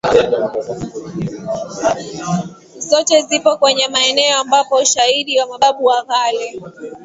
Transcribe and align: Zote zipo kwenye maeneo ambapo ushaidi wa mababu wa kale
Zote 2.79 3.21
zipo 3.21 3.57
kwenye 3.57 3.87
maeneo 3.87 4.37
ambapo 4.37 4.75
ushaidi 4.75 5.39
wa 5.39 5.47
mababu 5.47 5.85
wa 5.85 6.05
kale 6.05 6.61